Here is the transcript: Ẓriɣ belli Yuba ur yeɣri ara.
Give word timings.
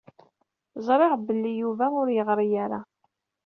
Ẓriɣ 0.85 1.13
belli 1.27 1.51
Yuba 1.61 1.85
ur 2.01 2.07
yeɣri 2.11 2.47
ara. 2.63 2.79